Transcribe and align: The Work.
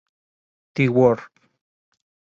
The 0.73 0.89
Work. 0.89 1.29